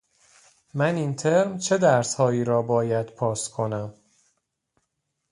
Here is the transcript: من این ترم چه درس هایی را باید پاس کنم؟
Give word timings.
من 0.73 0.95
این 0.95 1.15
ترم 1.15 1.57
چه 1.57 1.77
درس 1.77 2.15
هایی 2.15 2.43
را 2.43 2.61
باید 2.61 3.15
پاس 3.15 3.49
کنم؟ 3.49 3.93